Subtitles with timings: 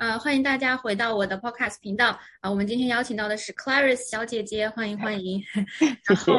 [0.00, 2.48] 呃，欢迎大家回到我的 podcast 频道啊！
[2.48, 5.38] 我们今天邀请到的是 Clarice 小姐姐，欢迎欢迎。
[6.08, 6.32] 谢谢。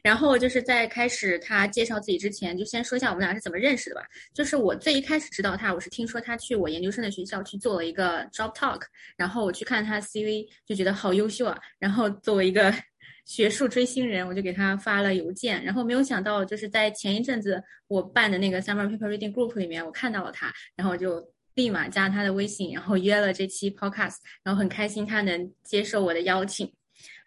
[0.00, 4.02] 然后就是在开始她介绍自己之前，就先说一下我们俩是怎么认识的吧。
[4.32, 8.82] 就是我最一开始知道她，我是听说她去我研究生的学校去做了一个 job talk，
[9.16, 11.58] 然后我去看她 CV，就觉得好优秀啊。
[11.80, 12.72] 然后作为一个
[13.26, 15.60] 学术追星人，我就给她发了邮件。
[15.64, 21.33] 然后没有想到，就是在前一阵子我办的那个 summer paper reading group 里面，我看到了她，然后就。
[21.54, 26.72] 立马加他的微信，然后约了这期 podcast，然后很开心他能接受我的邀请。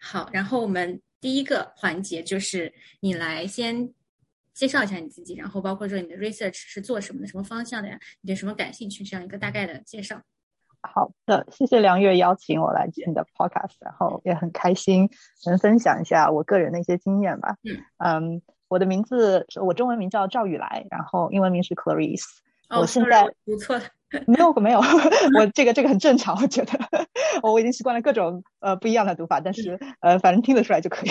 [0.00, 3.92] 好，然后我们第一个环节就是你来先
[4.52, 7.98] 介绍一下你自己，然后包括说你的 research 是做什么的，什么方向的呀？
[8.20, 9.02] 你对什么感兴趣？
[9.02, 10.20] 这样一个大概的介绍。
[10.80, 15.08] 好的，谢谢梁月邀请我来你的 podcast，然后也很开心
[15.46, 17.56] 能分享一下我个人的一些经验吧。
[17.64, 22.24] 嗯嗯，我的名字我中文名叫赵雨来，然后英文名是 Clarice。
[22.68, 23.84] 我现在读错了。
[24.26, 24.80] 没 有没有，
[25.38, 26.78] 我这个这个很正常，我觉得
[27.42, 31.10] 我已经习惯了各种呃不一样的读法，但是呃反正听得出来就可以。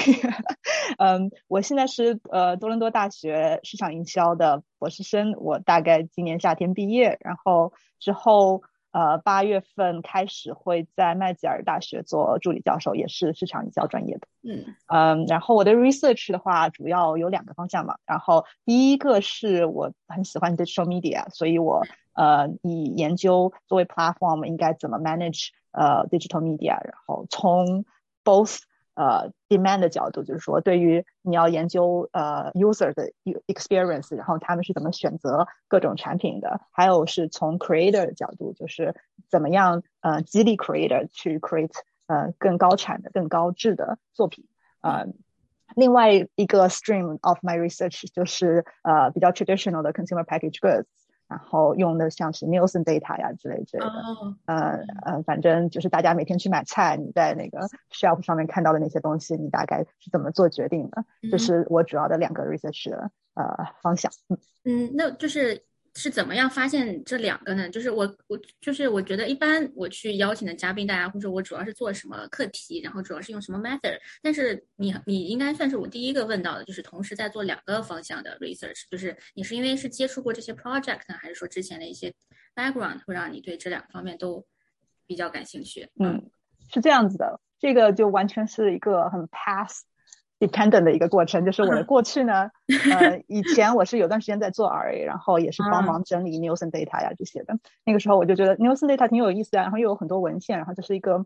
[0.98, 8.64] 嗯，我现在是呃多伦多大学市场营销的博士生，我大概今年夏天毕业，然后之后。
[8.92, 14.28] 呃，八月份开始会在麦吉尔大学做助理教授，也是市场营销专业的。
[14.42, 17.98] 嗯嗯，然后我的 research 的话，主要有两个方向嘛。
[18.08, 21.86] 然后第一个是我很喜欢 digital media，所以我
[22.17, 27.85] 呃以研究作为 platform 应该怎么 manage 呃 digital media，然后从
[28.25, 28.61] both
[28.95, 33.11] 呃，demand 的角度就是说，对于你要研究呃 user 的
[33.47, 38.95] experience，然后他们是怎么选择各种产品的，还有是从 creator 的角度，就是
[39.31, 41.73] 怎么样呃激励 creator 去 create
[42.07, 44.45] 呃更高产的、更高质的作品。
[44.83, 45.07] 呃，
[45.75, 50.85] 另外一个 stream of my research 就是呃比较 traditional 的 consumer package goods。
[51.28, 53.92] 然后用的像是 Nielsen data 呀之类之类的，
[54.46, 61.06] 呃呃，反正就是大家每天去买菜，你在那个 shelf 上面看到的那些东西，你大概是怎么做决定的？
[61.30, 64.12] 这是我主要的两个 research 的呃方向。
[64.64, 65.64] 嗯，那就是。
[65.98, 67.68] 是怎么样发现这两个呢？
[67.68, 73.98] 就是我我就是我觉得一般我去邀请的嘉宾，大家或者我主要是做什么课题，然后主要是用什么 method。
[74.22, 78.84] 但是你你应该算是我第一个问到的，就是同时在做两个方向的 research。
[78.92, 82.14] 就是你是因为是接触过这些 project 呢，还是说之前的一些
[82.56, 84.46] background 会让你对这两个方面都
[85.08, 85.90] 比较感兴趣？
[86.00, 86.30] 嗯，
[86.72, 89.84] 是这样子的，这个就完全是一个很 pass。
[90.40, 92.52] Dependent 的一个过程，就是我的过去呢，
[92.92, 97.58] 呃，以前我是有段时间在做 RA，然后也是帮忙整理 Nielsen data 呀这些的。
[97.84, 101.26] 那个时候我就觉得 Nielsen data 挺有意思的，然后又有很多文献，然后就是一个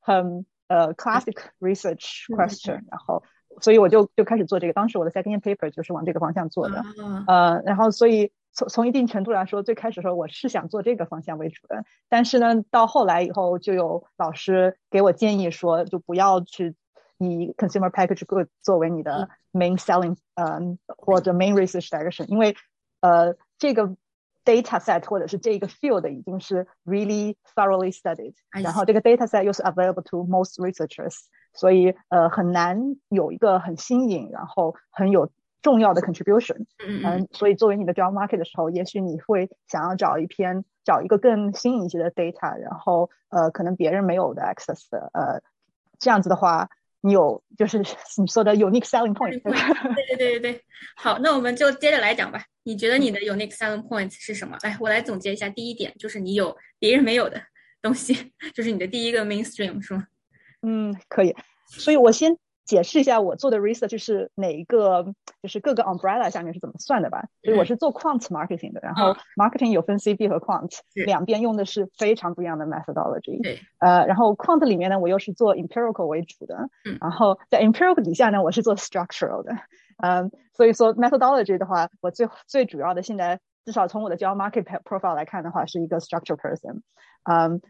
[0.00, 3.24] 很呃 classic research question，然后
[3.60, 4.72] 所以我就就开始做这个。
[4.72, 6.84] 当时我的 second paper 就是往这个方向做的，
[7.26, 16.76] 呃，然后所以从从一定程度来说，最开始的时候我是想做这个方向为主的，但是呢，到后来以后就有老师给我建议说，就不要去。
[17.21, 20.59] 以 consumer package good 作为你的 main selling 呃
[20.97, 22.55] 或者 main research direction，因为
[23.01, 23.95] 呃这个
[24.45, 31.15] data set 或者是这个 field 已经是 really thoroughly studied，然后这个 data set 又是 available to most researchers，
[31.53, 35.31] 所以呃很难有一个很新颖然后很有
[35.63, 36.65] 重要的 contribution。
[36.87, 45.41] 嗯，所以作为你的 job market 的时候，也许你会想要找一篇找一个更新颖一些的 data，然后呃可能别人没有的 access 的呃
[45.97, 46.69] 这样子的话。
[47.02, 47.78] 你有就是
[48.16, 49.52] 你说的 unique selling point，对
[50.16, 50.64] 对对对对。
[50.96, 52.44] 好，那我们就接着来讲吧。
[52.62, 54.56] 你觉得你的 unique selling point 是什么？
[54.62, 55.48] 来，我来总结一下。
[55.48, 57.42] 第一点就是你有别人没有的
[57.82, 60.06] 东西， 就是你的第一个 mainstream，是吗？
[60.62, 61.34] 嗯，可以。
[61.66, 62.36] 所以我先。
[62.64, 65.04] 解释一下我做的 research 是哪一个，
[65.42, 67.24] 就是各个 umbrella 下面是怎么算的吧。
[67.42, 73.42] 所以我是做 quant marketing 的，然后 marketing 有分 CB 和 quant，两边用的是非常不一样的 methodology。
[73.42, 73.58] 对。
[73.78, 76.68] 呃，然后 quant 里面呢，我又是做 empirical 为主的，
[77.00, 79.52] 然后在 empirical 底下呢，我是做 structural 的。
[79.98, 86.82] 嗯，所以说 methodology 的话，我最最主要的现在至少从我的 job market profile 来看的话，是一个 structural person。
[87.24, 87.60] 嗯。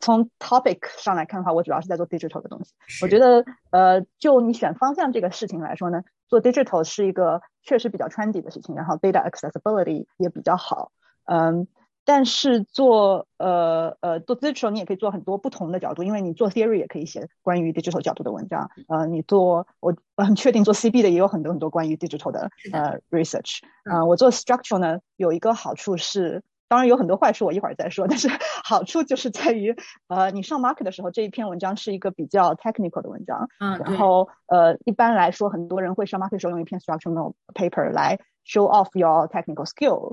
[0.00, 2.72] 从 topic 上来看的话，我主要是在做 digital 的东西。
[3.02, 10.92] 我觉得，呃，就你选方向这个事情来说呢，做 digital 是一个确实比较 trendy 的事情，然后 data accessibility 也比较好。
[11.24, 11.66] 嗯，
[12.04, 18.70] 但是做呃呃做 digital 你也可以做很多不同的角度，因为你做 theory 也可以写关于 digital 角度的文章。
[18.88, 23.60] 呃，你做我我很确定做 CB 的也有很多很多关于 digital 的呃 research。
[23.84, 26.42] 嗯，我做 structural 呢有一个好处是。
[26.68, 28.06] 当然有很多坏处，我一会儿再说。
[28.08, 28.28] 但是
[28.64, 29.76] 好处就是在于，
[30.08, 33.48] 呃，你上 market 的时候，这一篇文章是一个比较 technical 的文章。
[33.60, 40.10] 嗯，然后呃，一般来说，很多人会上 market 的时候用一篇 structural paper 来 show off your technical skills。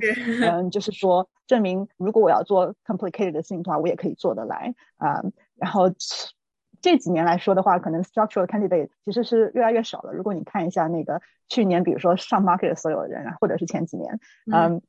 [0.47, 5.23] 嗯，就是说证明如果我要做 complicated 的事情的话，我也可以做得来啊。
[5.55, 5.89] 然后
[6.81, 10.13] 这几年来说的话，可能 structural candidate 其实是越来越少了。
[10.13, 14.19] 如果你看一下那个去年，比如说上 market 的所有人，或者是前几年，
[14.51, 14.81] 嗯。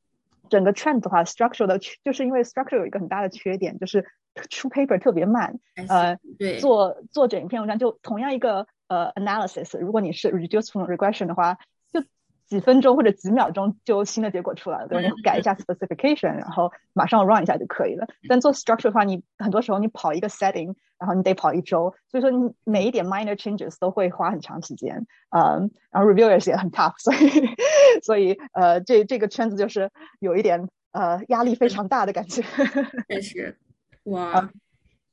[0.48, 4.04] 整个 trend 的话，structure 的就是因为 structure 有一个很大的缺点，就是
[4.50, 5.58] 出 paper 特别慢。
[5.88, 11.58] 呃，对，做做整一篇文章就同样一个呃 analysis，如果你是 reduce from regression 的话，
[11.92, 12.02] 就
[12.46, 15.08] 几分钟或者几秒钟就新的结果出来了，对吧？
[15.14, 18.06] 你改一下 specification，然后马上 run 一下就可以了。
[18.28, 25.06] 但做 structure 的话，你很多时候你跑一个 setting，然后你得跑一周，所以说你每一点 minor changes 都会花很长时间。
[25.30, 27.18] 嗯，然后 reviewers 也很 tough，所以
[28.04, 32.42] 所以呃，这这个圈子就是有一点呃压力非常大的感觉。
[33.08, 33.58] 确实，
[34.04, 34.50] 哇。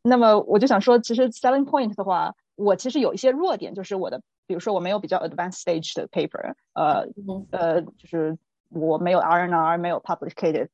[0.04, 4.22] 那么我就想说，其实 selling point 的话，我其实有一些弱点，就是我的。
[4.48, 7.06] 比如说我没有比较 advanced stage 的 paper，呃
[7.52, 8.38] 呃，就是
[8.72, 10.68] 我没有 RNR，没有 published paper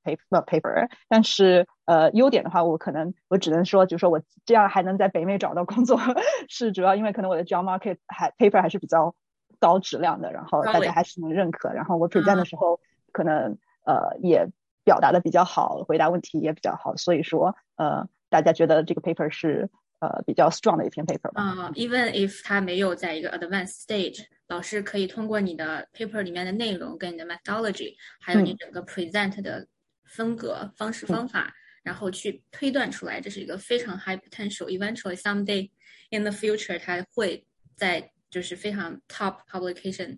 [0.46, 6.00] paper，但是呃优点的话，我可能我只能说，就是说我这样还能在北美找到工作，
[6.48, 9.16] 是主要因为可能我的 job market 还 paper 还是比较
[9.60, 12.80] 高质量的，然后大家还是能认可，然后我 present 的时候
[13.12, 14.48] 可能呃也
[14.84, 19.70] 表达的比较好，回答问题也比较好，所以说呃大家觉得这个 paper 是。
[20.00, 21.42] 呃，比较 strong 的一篇 paper 吧。
[21.42, 29.68] 啊，even if 它没有在一个 advanced stage，老师可以通过你的 paper 里面的内容跟你的 methodology，还有你整个 present 的
[30.06, 31.54] 风格、方式、方法，
[31.84, 35.70] 然后去推断出来，这是一个非常 high potential，eventually someday
[36.12, 37.46] in the future，它会
[37.76, 40.18] 在就是非常 top publication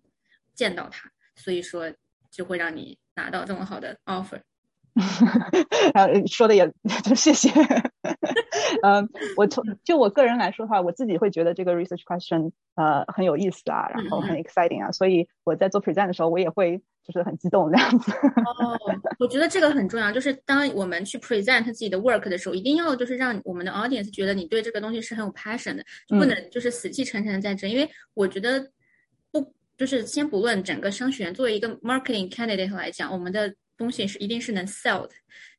[0.53, 1.91] 见到它，所以说
[2.29, 4.41] 就会让你拿到这么好的 offer。
[5.93, 6.71] 呃，说的也
[7.03, 7.49] 就谢谢。
[8.83, 18.11] 嗯，我从就我个人来说的话，我自己会觉得这个 research question 呃很有意思啊，然后很 exciting 啊，所以我在做 present 的时候，我也会就是很激动这样子。
[18.11, 18.77] 哦，
[19.19, 28.69] 我觉得这个很重要，就是当我们去 present 自己的 work 的时候，一定要就是让我们的 audience 觉得你对这个东西是很有 passion 的，不能就是死气沉沉的在这，因为我觉得
[29.31, 35.09] 不就是先不论整个商学院作为一个 marketing candidate 来讲，我们的东西是一定是能 sell 的。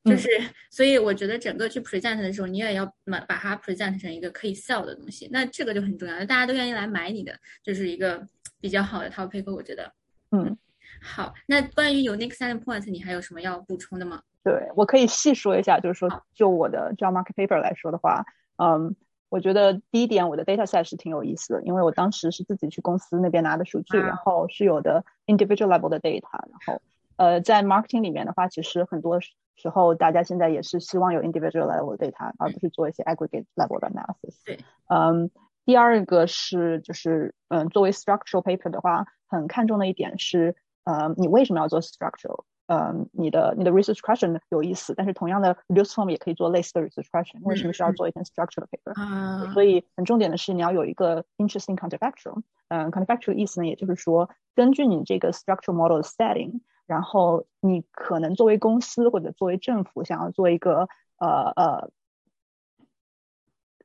[0.03, 0.31] 就是，
[0.71, 8.27] 所以我觉得整个去 present 的时候，你也要把把它 present 成一个可以 sell 的东西，那这个就很重要，大家都愿意来买你的，就是一个
[8.61, 9.53] 比较好的 topic。
[9.55, 9.93] 我觉得，
[10.31, 10.57] 嗯，
[11.03, 14.23] 好，那关于 unique selling point，你还有什么要补充的吗？
[14.43, 18.25] 对我可以细说一下，就是说，就我的 job market paper 来说的话，
[18.57, 18.97] 嗯，
[19.29, 26.81] 我觉得第一点，我的 data set 是挺有意思的，因为我当时是自己去公司那边拿的数据，然后是有的 individual level 的 data，然后。
[27.21, 34.41] 呃，在 marketing 里面的话，其实很多时候大家现在也是希望有 individual level data，而不是做一些 aggregate level 的 analysis。
[34.47, 34.59] 对，
[34.89, 35.31] 嗯，
[35.67, 42.45] 第二个是就是，嗯，作为 structural paper 的话，很看重的一点是，呃，你为什么要做 structural？
[42.69, 47.43] 嗯，你的你的 research question 有意思，但是同样的 research form 也可以做类似的 research question。
[47.43, 48.99] 为什么需要做一篇 structural paper？
[48.99, 52.41] 啊，所以很重点的是你要有一个 interesting counterfactual。
[52.69, 56.61] 嗯，counterfactual 意思呢，也就是说，根据你这个 structural model 的 setting。
[56.91, 60.89] 然后你可能作为公司或者作为政府想要做一个
[61.19, 61.91] 呃呃，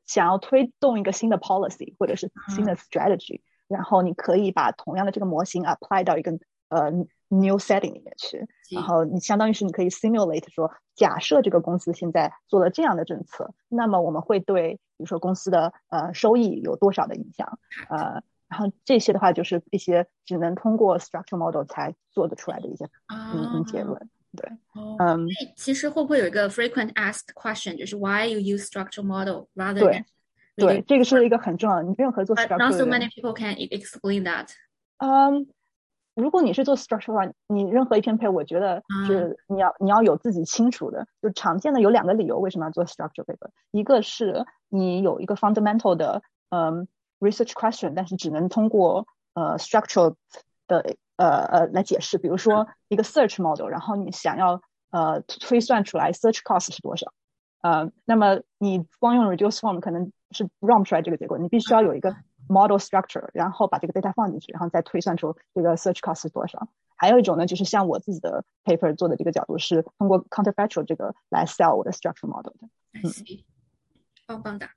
[0.08, 6.32] 想要推动一个新的 policy 或者是新的 strategy，然后你可以把同样的这个模型 apply 到一个
[6.70, 6.90] 呃
[7.28, 18.24] new setting 里面去，然后你相当于是你可以 simulate 说，假设这个公司现在做了这样的政策，那么我们会对比如说公司的呃收益有多少的影响呃。
[18.56, 24.10] 然后这些的话，就是一些只能通过 structure model 才做得出来的一些嗯结论。
[24.32, 24.50] 对，
[24.98, 30.06] 嗯，其实会不会有一个 frequent asked question，就是 why you use structure model rather than
[30.56, 31.84] 对，这个是一个很重要的。
[31.84, 34.48] 你任何做 structure，not so many people can explain that。
[35.00, 35.48] 嗯，
[36.16, 41.06] 如果你是做 structure 的话，你任何一篇 paper，我觉得是你要你要有自己清楚的。
[41.22, 46.22] 就常见的有两个理由为什么要做 structure paper，一个是你有一个 fundamental 的
[46.52, 46.88] 嗯。
[47.30, 50.16] Research question，但是只能通过呃 structural
[50.68, 52.18] 的呃呃来解释。
[52.18, 57.12] 比如说一个 search model，然后你想要呃推算出来 search cost 是多少，
[57.62, 61.38] 呃，那么你光用 reduce form 可能是 run 不出来这个结果。
[61.38, 62.16] 你必须要有一个
[62.48, 66.68] model structure，然后把这个 data 放进去，然后再推算出这个 search cost 是多少。
[66.98, 72.70] 还有一种呢，就是像我自己的 paper 做的这个角度是通过 counterfactual 这个来 sell 我的 structural model 的。
[72.94, 73.12] 嗯，
[74.28, 74.68] 棒棒的。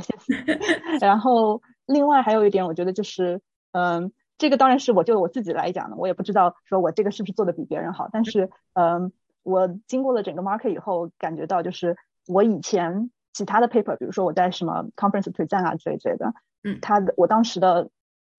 [0.00, 0.58] 谢谢。
[1.00, 1.60] 然后，
[1.92, 3.40] 另外还有一点，我觉得就是，
[3.72, 11.96] 嗯，这个当然是我就我自己来讲的，我也不知道说我这个是不是做的比别人好，但是，嗯，我经过了整个 market 以后，感觉到就是
[12.28, 16.32] 我以前其他的 paper，比如说我在什么 conference present 啊之类之类的，
[16.62, 17.90] 嗯，他的我当时的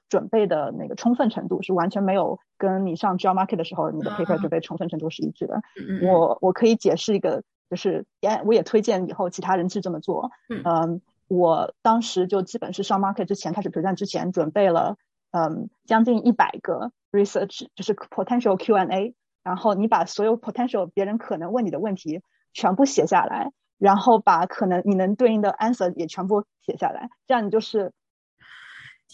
[0.09, 5.61] 准备的那个充分程度是完全没有跟你上 job market 的时候你的 paper 准备充分程度是一致的。
[5.79, 10.31] 嗯我我可以解释一个，就是也我也推荐以后其他人去这么做。
[10.49, 11.01] 嗯
[11.33, 14.97] 我当时就基本是上 market 之前开始 present 之前准备了
[15.31, 22.21] 嗯将近一百个 research，就是 potential Q&A，然后你把所有 potential 别人可能问你的问题
[22.51, 27.93] 全部写下来，然后把可能你能对应的 answer 也全部写下来，这样你就是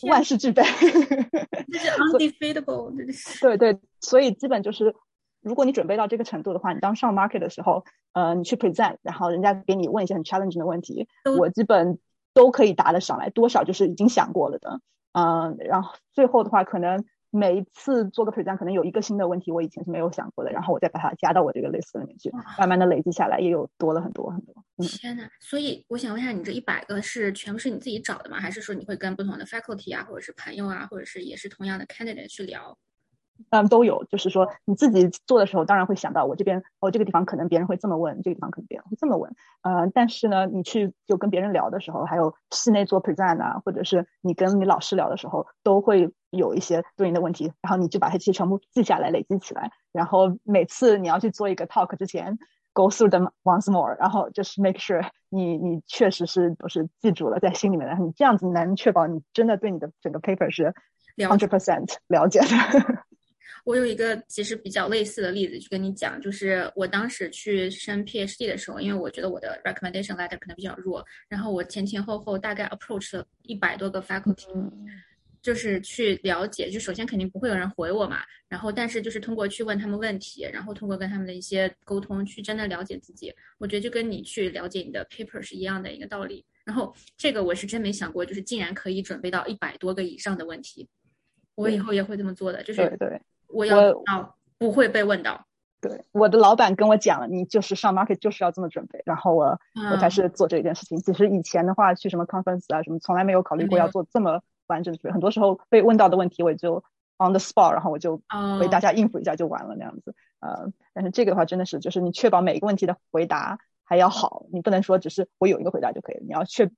[0.10, 0.64] 万事俱备。
[1.72, 4.96] 这是 undefeatable，这是对对，所以基本就是，
[5.42, 7.84] 如果你准备到这个程度的话，你当上 market 的时候，
[8.14, 11.08] 呃，你去 present，然后人家给你问一些很 challenging 的问题，
[11.38, 12.00] 我基本
[12.38, 14.80] 都可以答得上来，多少就是已经想过了的。
[15.14, 24.54] 嗯，然后最后的话，可能每一次做个 present，可能有一个新的问题我以前是没有想过的，然后我再把它加到我这个 list 里面去，慢慢的累积下来，也有多了很多很多。
[24.78, 28.40] 嗯，天呐，所以我想问一下，你这一百个是全部是你自己找的吗？
[28.40, 32.78] 还是说你会跟不同的 faculty 啊，或者是朋友啊，或者是也是同样的 candidate 去聊？
[33.50, 52.38] 嗯，都有，就是说你自己做的时候，当然会想到我这边哦，这个地方可能别人会这么问，这个地方可能别人会这么问，呃，但是呢，你去就跟别人聊的时候，还有室内做 present 啊，或者是你跟你老师聊的时候，都会有一些对应的问题，然后你就把它其实全部记下来，累积起来，然后每次你要去做一个 talk 之前
[52.74, 60.74] ，go through them once more，然后就是 make sure 你你确实是都是记住了在心里面的，你这样子能确保你真的对你的整个 paper 是
[61.18, 63.06] hundred percent 了解的。
[63.64, 74.48] 我有一个其实比较类似的例子去跟你讲，就是我当时去申 PhD 的时候，因为我觉得我的 recommendation letter 可能比较弱，然后我前前后后大概 approach 了一百多个 faculty，
[75.42, 86.44] 就是去了解，就首先肯定不会有人回我嘛，然后但是就是通过去问他们问题，然后通过跟他们的一些沟通，去真的了解自己，我觉得就跟你去了解你的 paper 是一样的一个道理。
[86.66, 90.86] 然后这个我是真没想过，就是竟然可以准备到一百多个以上的问题，
[91.56, 93.22] 我以后也会这么做的，就是对对。
[93.48, 95.46] 我要到不会被问到。
[95.80, 100.98] 对，我的老板跟我讲了，你就是上 market 就是要这么准备，然后我、嗯、我才是做这件事情。
[100.98, 105.14] 其实以前的话，去什么 conference 啊什么，从来没有考虑过要做这么完整的准备。
[105.14, 106.84] 很多时候被问到的问题，我就
[107.20, 108.20] on the spot，然后我就
[108.60, 110.16] 为大家应付一下就完了那样子。
[110.40, 116.72] 呃，但是这个的话真的是，就是你确保每一个问题的回答还要好，你不能说只是我有一个回答就可以了，你要确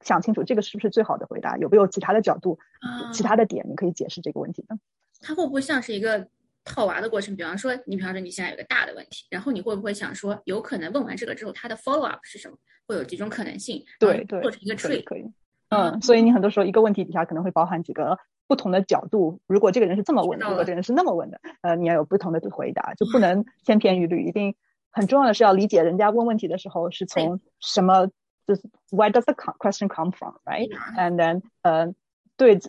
[0.00, 4.76] 想清楚这个是不是最好的回答，有没有其他的角度、啊、其他的点你可以解释这个问题的。
[5.24, 6.28] 它会不会像是一个
[6.64, 7.34] 套娃的过程？
[7.34, 12.56] 比方说，你比方说你现在有个大的问题，然后你会不会想说，有可能问完这个之后，它的 follow up 是什么？
[12.86, 13.82] 会有几种可能性？
[13.98, 15.24] 对对，做成一个 tree 可以。
[15.70, 19.40] 嗯，所以你很多时候一个问题底下可能会包含几个不同的角度。
[19.46, 24.26] 如果这个人是这么问的，如果这个人是那么问的，呃，你要有不同的回答，就不能千篇一律。
[24.26, 24.54] 一定
[24.90, 28.08] 很重要的是要理解人家问问题的时候是从什么，
[28.46, 31.94] 就是 Where does the question come from，right？And then 呃，
[32.36, 32.60] 对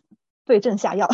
[0.46, 1.10] 对症下药。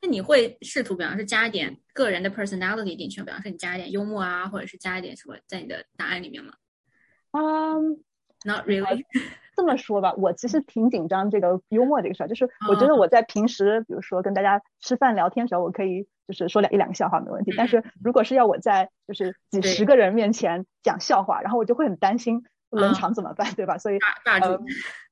[0.00, 6.52] 那你会试图，比方说加一点个人的 personality 进去，比方说你加一点幽默啊，或者是加一点什么在你的答案里面吗？
[7.32, 7.92] 嗯、
[8.44, 9.04] um,，Not really
[9.56, 17.52] 这么说吧，我其实挺紧张这个幽默这个事儿，就是我觉得我在平时，比如说跟大家吃饭聊天的时候，我可以就是说两一两个笑话没问题。
[17.56, 22.42] 但是如果是要我在就是几十个人面前讲笑话，然后我就会很担心
[22.74, 23.78] 冷场怎么办，对吧？
[23.78, 24.58] 所以呃，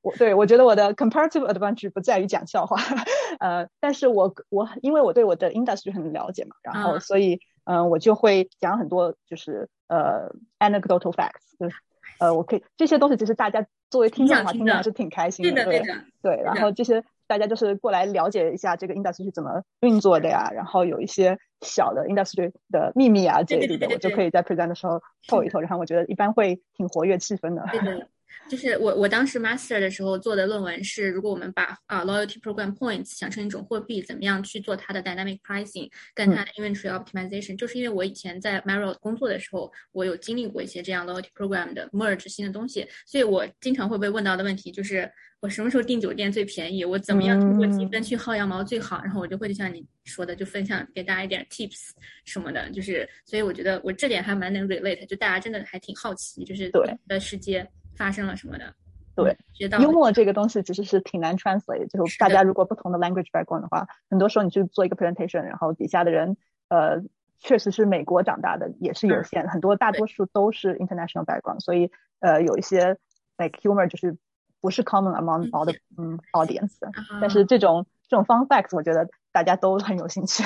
[0.01, 2.77] 我对我觉得我的 comparative advantage 不在于讲笑话，
[3.39, 10.29] 呃，但是我我因为我对我的 industry 很了解嘛，然后所以嗯、呃，我就会讲很多就是呃
[10.59, 11.75] anecdotal facts，就是
[12.19, 15.81] 呃，我可以这些东西其实大家作为听众的话，听着还是挺开心的，对
[16.21, 16.41] 对。
[16.43, 25.59] 然后这些大家就是过来了解一下这个 industry 是怎么运作的呀，然后有一些小的 industry 的秘密啊这类的，我就可以在 present 的时候透一透。
[25.61, 27.65] 然后我觉得一般会挺活跃气氛的。
[27.71, 28.05] 对对。
[28.49, 41.73] 就是我我当时 master 的时候做的论文是，如果我们把啊、uh, loyalty program points 想成一种货币，怎么样去做它的 dynamic pricing 跟它的 inventory optimization？、嗯、就是因为我以前在 Marriott 工作的时候，我有经历过一些这样 loyalty program
[41.73, 45.09] 的 merge 新的东西，所以我经常会被问到的问题就是
[45.39, 46.85] 我什么时候订酒店最便宜？
[46.85, 49.01] 我怎么样通过积分去薅羊毛最好？
[49.03, 51.89] 然后我就会就像你说的，就分享给大家一点 tips
[52.25, 57.67] 什么的，就是所以我觉得我这点还蛮能 relate，就大家真的还挺好奇，就是对的世界。
[57.95, 58.73] 发生了什么的？
[59.15, 59.37] 对，
[59.79, 61.87] 幽默这个东西其实是挺难 translate。
[61.87, 66.35] 就是大家如果不同的 language background 的话，很多时候你去做一个 presentation，然后底下的人，
[66.69, 67.03] 呃，
[67.37, 72.97] 确实是美国长大的，也是有限，嗯、很多大多数都是 international background，所以呃，有一些
[73.37, 74.17] like humor 就是
[74.59, 77.19] 不是 common among all the 嗯 audience、啊。
[77.21, 80.43] 但是这种这种 fun facts，我觉得大家都很有兴趣。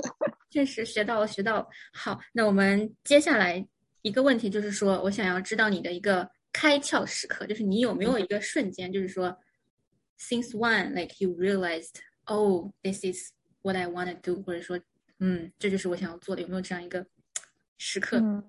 [0.50, 1.66] 确实学到了，学到了。
[1.94, 3.66] 好，那我们接下来
[4.02, 9.36] 一个问题就是说，我想要知道你的一个开窍时刻，就是你有没有一个瞬间，就是说
[10.18, 14.78] ，since when like you realized oh this is what I want to do，或者说，
[15.18, 17.06] 嗯，这就是我想要做的，有没有这样一个
[17.78, 18.18] 时刻？
[18.18, 18.42] 嗯，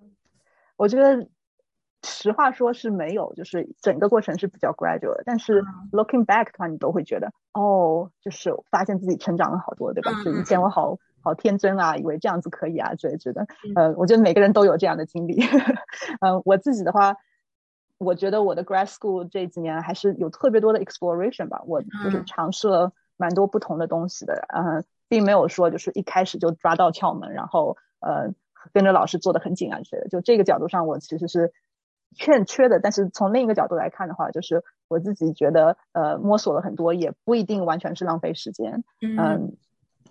[0.77, 1.27] 我觉得。
[2.03, 10.11] 实话说是没有，就是整个过程是比较 gradual，但是 looking back 的话，你都会觉得哦，就是发现自己成长了好多，对吧？
[10.25, 13.47] 就以前我好好天真啊，以为这样子可以啊之类之类的。
[13.75, 15.43] 呃，我觉得每个人都有这样的经历。
[16.21, 17.15] 嗯， 我自己的话，
[18.03, 24.45] 我觉得我的 grad school 这几年还是有特别多的 exploration 吧，我就是尝试了蛮多不同的东西的。
[24.49, 28.33] 嗯，并没有说就是一开始就抓到窍门，然后呃
[28.73, 30.09] 跟着老师做的很紧啊之类的。
[30.09, 31.53] 就这个角度上，我其实是。
[32.13, 38.83] 欠缺的，但是从另一个角度来看的话，就是我自己觉得，呃，摸索了很多，也不一定完全是浪费时间。
[38.99, 39.55] 嗯，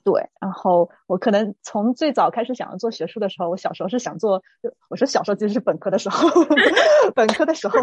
[0.04, 0.28] 对。
[0.40, 4.42] 然后我可能从最早开始想要做学术的时候，我小时候是想做，
[4.88, 6.28] 我说小时候其实是本科的时候，
[7.14, 7.78] 本科的时候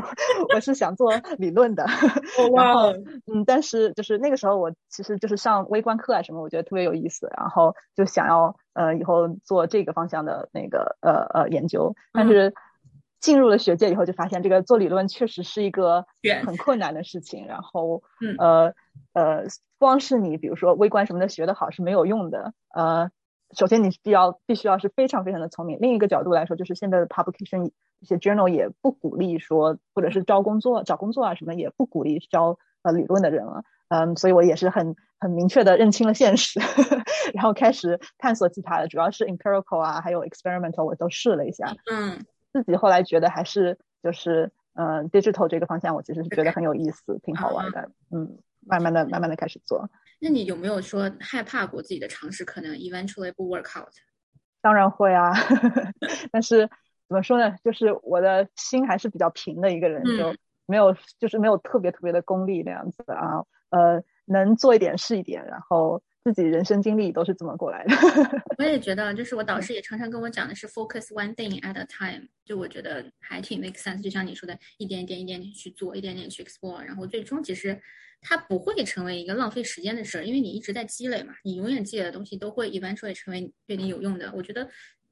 [0.53, 1.85] 我是想做理论的。
[2.55, 2.91] 然后，
[3.31, 12.53] 嗯，但是就是那个时候我其实就是上微观课啊什么，我觉得特别有意思，然后就想要呃以后做这个方向的那个呃呃研究，但是。
[13.19, 16.05] 进入了学界以后，就发现这个做理论确实是一个
[16.45, 17.47] 很困难的事情。
[17.47, 18.03] 然后，
[18.37, 18.73] 呃
[19.13, 19.43] 呃，
[19.79, 22.53] 光是你比如说微观什么的学得好是没有用的。
[22.73, 23.09] 呃，
[23.57, 25.77] 首先你必要必须要是非常非常的聪明。
[25.81, 33.63] 另一个角度来说，就是现在的 publication 一些 journal 也不鼓励说，或者是招工作找工作啊什么也不鼓励招呃理论的人了。
[33.89, 36.59] 嗯，所以我也是很很明确的认清了现实，
[37.33, 41.73] 然后开始探索其他的，主要是 empirical 啊，还有 experimental 我都试了一下。
[41.89, 42.25] 嗯。
[42.63, 47.89] 自己后来觉得还是就是嗯，digital 这个方向，我其实是觉得很有意思，挺好玩的。
[48.11, 49.89] 嗯，慢慢的、慢慢的开始做。
[50.19, 53.89] 那你有没有说害怕过自己的尝试可能 eventually 不 work out？
[54.61, 55.31] 当然会啊，
[56.31, 56.67] 但是
[57.07, 57.55] 怎么说呢？
[57.63, 60.35] 就是我的心还是比较平的一个人，就
[60.65, 63.43] 没有就是没有特别特别的功利那样子啊。
[63.69, 66.01] 呃，能做一点是一点，然后。
[66.33, 67.95] 自己人生经历都是这么过来的。
[68.57, 74.01] 我也觉得，就是我导师也常常跟我讲的是 focus one thing at a time，就我觉得还挺 make sense。
[74.01, 77.79] 就像你说的，一点一点、一点点去做，一点点去 explore，然后最终其实
[78.21, 84.31] 它不会成为一个浪费时间的事儿，因为你一直在积累嘛，你永远积累的东西都会 eventually 成为对你有用的。
[84.35, 84.69] 我觉得。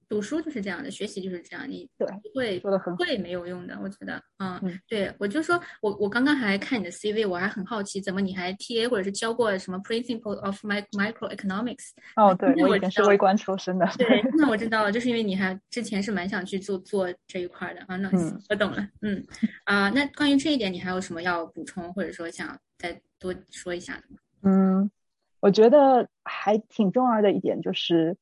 [0.08, 11.90] 读书就是这样的，学习就是这样，你对会说的很会没有用的，我觉得，嗯，对我就说，我我刚刚还看你的 CV，我还很好奇，怎么你还 TA 或者是教过什么 Principle of Microeconomics？
[12.16, 13.86] 哦，对我以前是微观出身的。
[13.98, 17.96] 对，那我知道了，就是因为你还之前是蛮想去做做这一块的啊。
[17.96, 18.10] 那
[18.50, 19.26] 我懂了，嗯
[19.66, 24.18] 啊，那关于这一点，你还有什么要补充，或者说想再多说一下的吗？
[24.44, 24.92] 嗯，
[25.40, 28.16] 我觉得还挺重要的一点就是。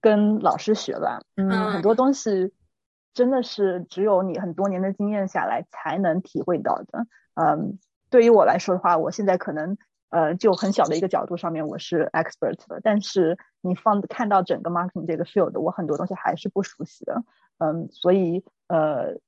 [0.00, 2.54] 跟老师学吧，嗯，很多东西
[3.12, 7.06] 真的是只有你很多年的经验下来才能体会到的。
[7.34, 9.76] 嗯，对于我来说的话，我现在可能
[10.08, 17.22] 呃就很小的一个角度上面我是 expert 的，但是你放看到整个 marketing 这个 field，我很多东西还是不熟悉的。
[17.58, 19.18] 嗯，所以呃，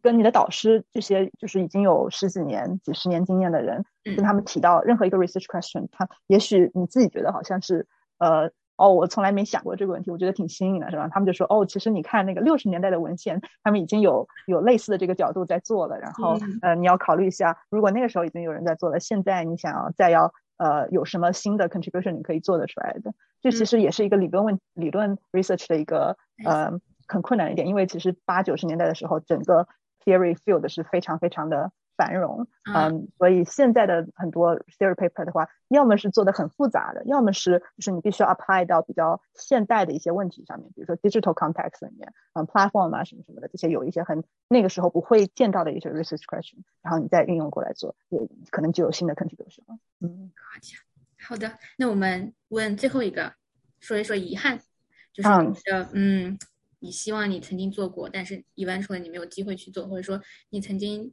[0.00, 8.50] 跟你的导师这些就是已经有十几年、几十年经验的人，跟他们提到任何一个 research question，他也许你自己觉得好像是呃。
[8.82, 11.08] 哦，我从来没想过这个问题，我觉得挺新颖的，是吧？
[11.12, 15.96] 他们就说，哦，其实你看那个六十年代的文献，他们已经有有类似的这个角度在做了。
[16.00, 23.12] 然后，呃，你要考虑一下，如果那个时候已经有人在做了，现在你想要再要呃有什么新的 contribution 你可以做得出来的？
[23.40, 26.72] 这其实也是一个理论问理论 research 的一个呃
[27.06, 29.68] 很困难一点，因为其实八九十年代的时候，整个
[30.04, 31.70] theory field 是非常非常的。
[32.02, 48.18] 繁荣，嗯，所以现在的很多 theory paper 的话，要么是做的很复杂的，要么是就是你必须要 apply 到比较现代的一些问题上面，比如说 digital context 里面，嗯，platform 啊什么什么的，这些有一些很那个时候不会见到的一些 research question，然后你再运用过来做，也
[48.50, 49.78] 可能就有新的 contribution 了。
[50.00, 50.32] 嗯，
[51.28, 53.32] 好的，那我们问最后一个，
[53.78, 54.58] 说一说遗憾，
[55.12, 56.36] 就是你的，嗯，
[56.80, 61.12] 你希望你曾经做过，但是 eventually 你没有机会去做，或者说你曾经。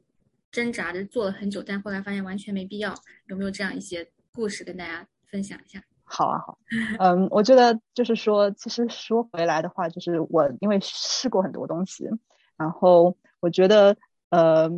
[0.50, 2.94] 挣扎着做了很久，但后来发现完全没必要。
[3.26, 5.82] 有没有这样一些故事跟大家分享一下？
[6.04, 6.58] 好啊，好。
[6.98, 12.08] 嗯，我觉得就是说，其实说回来的话，就是我因为试过很多东西，
[12.56, 13.96] 然后我觉得，
[14.30, 14.68] 呃，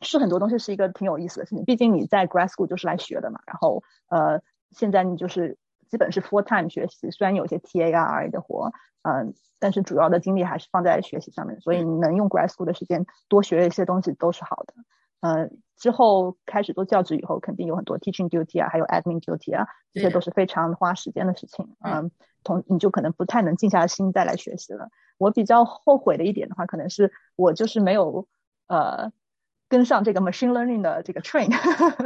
[0.00, 1.64] 试很多东西是一个挺有意思的事情。
[1.64, 4.42] 毕竟你在 grad school 就是来学的嘛，然后呃，
[4.72, 5.56] 现在你就是
[5.94, 8.72] 基本是 full time 学习，虽然有些 T A R 的活。
[9.06, 14.72] 嗯，但是主要的精力还是放在学习上面，所以你能用 grad school 的时间多学一些东西都是好的。
[15.20, 21.76] 呃，之后开始做教职以后，肯定有很多 teaching duty 啊，还有 admin duty 啊，这些都是非常花时间的事情。
[21.80, 22.10] 嗯，
[22.42, 24.88] 同你就可能不太能静下心再来学习了。
[25.18, 28.26] 我比较后悔的一点的话，可能是我就是没有
[28.68, 29.12] 呃
[29.74, 31.50] 跟上这个 machine learning 的这个 train。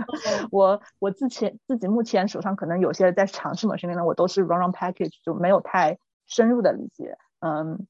[0.50, 7.18] 我我自前自己目前手上可能有些在尝试 machine learning，我都是 run run package，就没有太深入的理解。
[7.40, 7.87] 嗯。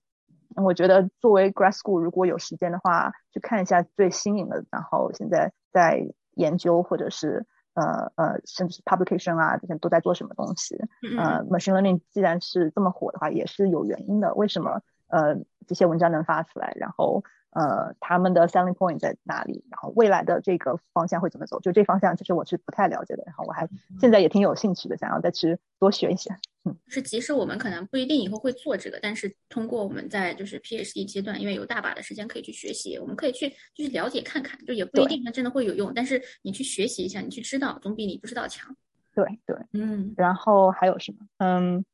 [0.57, 10.77] 我觉得作为 grad school，如果有时间的话，去看一下最新颖的，然后现在在研究或者是呃呃，甚至是 publication 啊，这些都在做什么东西。
[11.17, 14.35] 呃，machine learning 既然是这么火的话，也是有原因的。
[14.35, 15.37] 为什么呃
[15.69, 16.73] 这些文章能发出来？
[16.75, 17.23] 然后。
[17.51, 19.65] 呃，他们的 selling point 在哪里？
[19.71, 21.59] 然后未来的这个方向会怎么走？
[21.61, 23.23] 就这方向，其实我是不太了解的。
[23.27, 23.69] 然后我还
[24.01, 26.31] 现在也挺有兴趣的，想要再去多学一些。
[26.65, 38.77] 嗯，是即使我们可能不一定以后会做这个，但是通过我们在就是 PhD 阶段，因为有大把的时间可以去学习，我们可以去就是了解看看，就也不一定它真的会有用，但是你去学习一下，你去知道，总比你不知道强。
[39.15, 40.13] 对对，嗯。
[40.17, 41.19] 然后还有什么？
[41.39, 41.85] 嗯。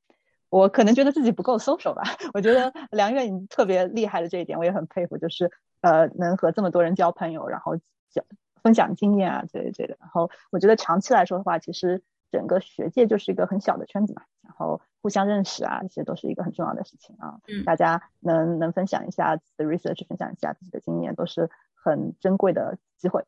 [0.55, 2.03] 我可能觉得自己不够 social 吧。
[2.33, 7.77] 我觉得梁月你特别厉害的这一点，我也很佩服，就是呃能和这么多人交朋友，然后
[8.09, 8.25] 讲
[8.63, 9.97] 分享经验啊，这类这的。
[9.99, 17.41] 然后我觉得长期来说的话，其实整个学界就是一个很小的圈子嘛，然后互相认识啊，这些都是一个很重要的事情啊。
[17.49, 23.25] 嗯，大家能能分享一下自己的 research，分享一下自己的经验，都是很珍贵的机会。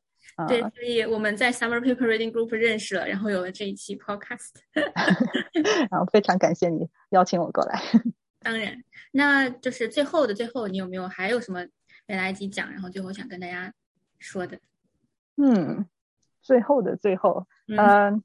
[0.48, 4.52] 对，所以我们在 Summer Paper Reading Group 认识了，然后有了这一期 Podcast。
[5.90, 7.80] 然后非常感谢你邀请我过来。
[8.40, 11.64] 当然，那就是最后的最后，你有没有还有什么
[12.06, 12.70] 没来得及讲？
[12.70, 13.72] 然后最后想跟大家
[14.18, 14.58] 说的？
[15.36, 15.86] 嗯，
[16.42, 18.22] 最后的最后，嗯，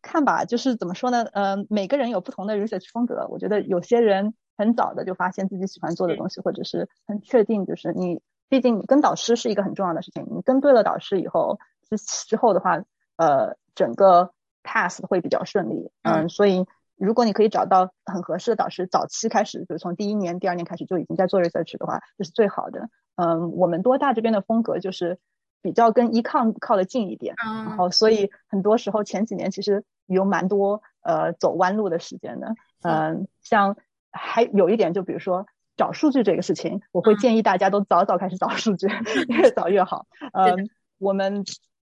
[0.00, 1.24] 看吧，就是怎么说呢？
[1.32, 3.26] 嗯，每个人有不同的 research 风格。
[3.28, 8.20] 我觉得有些人很早的就发现自己喜欢做的东西，或者是很确定，就是你。
[8.52, 12.82] 毕竟你跟导师是一个很重要的事情，你跟对了导师以后，之之后的话，
[13.16, 15.90] 呃，整个 pass 会比较顺利。
[16.02, 16.66] 嗯，所以
[16.98, 22.90] 如果你可以找到很合适的导师，早期开始，就是从第一年、第二年开始就已经在做 research 的话，这是最好的。
[23.16, 25.18] 嗯，我们多大这边的风格就是
[25.62, 32.54] 比较跟 econ 靠得近一点，然后所以很多时候前几年其实有蛮多呃走弯路的时间的。
[32.82, 33.78] 嗯，像
[34.10, 35.46] 还有一点，就比如说。
[35.82, 38.86] 找数据这个事情，我会建议大家都早早开始找数据，
[39.26, 40.06] 越早越好。
[40.32, 41.44] 嗯，我们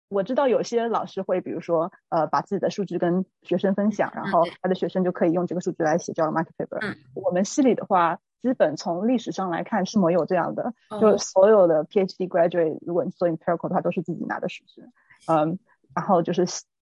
[0.09, 6.79] 我知道有些老师会，比如说呃，把自己的数据跟学生分享，然后他的学生就可以用这个数据来写教 market paper。
[6.81, 14.81] 嗯，我们系里的话，基本从历史上来看是没有这样的，就所有的 PhD graduate 如果你做 empirical 的话，都是自己拿的数据。
[15.27, 15.57] 嗯，
[15.95, 16.45] 然后就是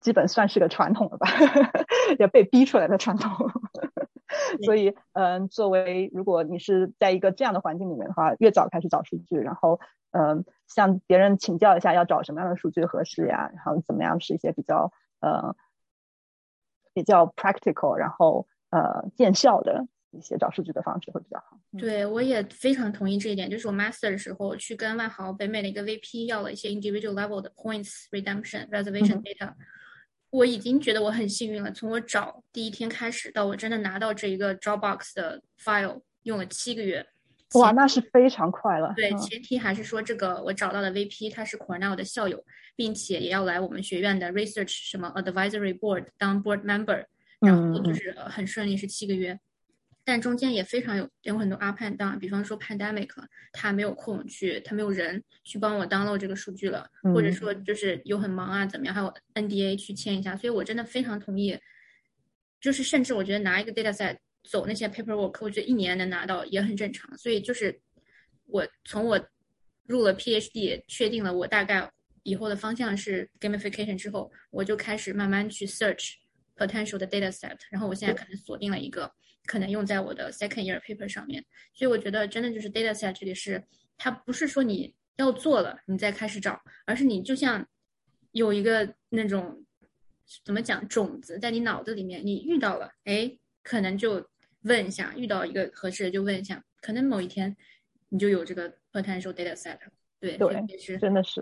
[0.02, 1.30] 基本算是个传统了吧，
[2.20, 3.50] 也被逼出来的传统。
[4.64, 9.80] 所以，嗯，作为如果你是在一个这样的环境里面的话，越早开始找数据，然后，
[10.12, 15.56] 嗯，向别人请教一下要找什么样的数据合适呀，然后怎么样是一些比较，呃，
[16.94, 21.58] 比较 practical，然后呃见效的一些找数据的方式会比较好。
[21.78, 23.50] 对，我也非常同意这一点。
[23.50, 29.54] 就是我 master 的时候去跟万豪北美的一个 VP 要了一些 individual level 的 points redemption reservation data。
[30.32, 31.72] 我已经觉得我很幸运了。
[31.72, 37.06] 从我找第一天开始到我真的拿到这一个 Dropbox 的 file，用了七个月。
[37.54, 38.94] 哇，那是非常快了。
[38.96, 42.44] 对，前提还是说这个我找到的 VP 他是 Cornell 的校友，
[42.76, 47.04] 并且也要来我们学院的 research 什么 advisory board 当 board member，
[47.40, 49.40] 然后就是很顺利是七个月。
[50.10, 53.08] 但中间也非常有有很多 up and down，比方说 pandemic，
[53.52, 58.96] 他没有空去，他没有人去帮我 download 这个数据了，或者说就是有很忙啊，怎么样？
[58.96, 61.56] 还有 NDA 去签一下，所以我真的非常同意。
[62.60, 67.16] 就是甚至我觉得拿一个 data set 走那些 paperwork，我觉得一年能拿到也很正常。
[67.16, 67.80] 所以就是
[68.48, 69.24] 我从我
[69.86, 71.88] 入了 PhD，确定了我大概
[72.24, 76.16] 以后的方向是 gamification 之后，我就开始慢慢去 search
[76.58, 79.14] potential 的 data set，然后我现在可能锁定了一个。
[79.50, 83.64] 可能用在我的 second year paper 上面，所以我觉得真的就是 data set 这里是
[83.98, 87.68] 它不是说你要做了你再开始找，而是你就像
[88.32, 89.66] 有一个那种
[90.46, 94.24] 怎么讲种子在你脑子里面，你遇到了，哎，可能就
[94.66, 97.58] 问一下，遇到一个合适的就问一下，可能某一天
[98.10, 99.80] 你就有这个 potential data set。
[100.20, 101.42] 对对，真的是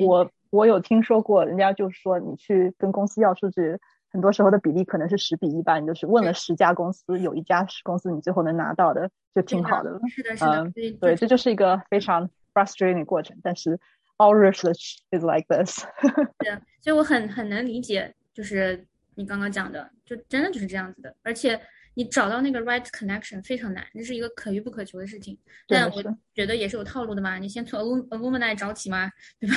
[0.00, 3.76] 我我有听说过，人家就是说你去跟公司要数据。
[4.12, 10.00] 很多时候的比例可能是十比一吧，你就是问了十家公司，有一家公司你最后能拿到的就挺好的了。
[10.08, 10.70] 是的，是的，
[11.00, 13.36] 对，这就是一个非常 frustrating 的过程。
[13.42, 13.78] 但是
[14.18, 15.82] all research is like this。
[16.38, 21.16] 对，所以我很很能理解，就是你刚刚讲的，就真的就是这样子的。
[21.22, 21.58] 而且
[21.94, 25.38] 你找到那个 right connection 非常难，这是一个可遇不可求的事情。
[25.66, 26.02] 但我
[26.34, 29.56] 觉得也是有套路的嘛，你先从 alumni 找起嘛，对吧？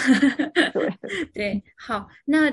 [0.71, 0.89] 对
[1.33, 2.49] 对，好，那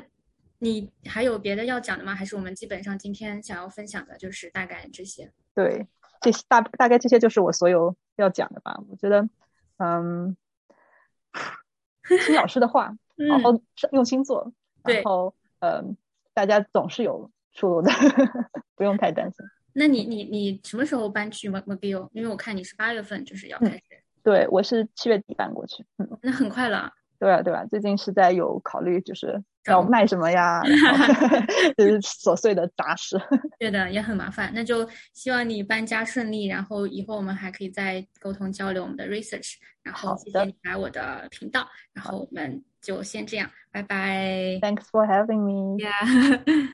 [0.63, 2.15] 你还有别的要讲的吗？
[2.15, 5.33] 还是我们基本上今天想要分享的就是大概这些？
[5.57, 5.89] 对，
[6.21, 8.81] 这些大大概这些就是我所有要讲的吧。
[8.89, 9.29] 我觉得，
[9.79, 10.37] 嗯，
[12.25, 12.97] 听老师的话，
[13.29, 14.53] 好好用心做，
[14.85, 15.97] 然后，嗯，
[16.33, 17.91] 大家总是有出路的，
[18.77, 19.45] 不用太担心。
[19.73, 22.09] 那你你你什么时候搬去 McGill？
[22.13, 23.83] 因为我看你是八月份就是要开始。
[24.23, 25.85] 对，我是七月底搬过去。
[25.99, 26.93] 嗯，那很快了。
[27.23, 27.65] 对啊，对吧？
[27.67, 30.61] 最近是在有考虑，就是要卖什么呀，
[31.79, 33.17] 就是琐碎的杂事。
[33.61, 34.51] 对的，也很麻烦。
[34.53, 39.53] 那就希望你搬家顺利，然后以后我们还可以再沟通交流我们的 research。
[39.85, 44.59] 然后谢谢你来我的频道，然后我们就先这样，拜拜。
[44.61, 45.81] Thanks for having me.
[45.81, 46.43] Yeah.